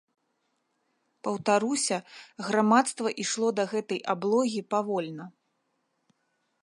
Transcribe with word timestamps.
Паўтаруся, 1.27 1.97
грамадства 2.47 3.07
ішло 3.25 3.47
да 3.61 3.69
гэтай 3.75 3.99
аблогі 4.15 4.61
павольна. 4.77 5.25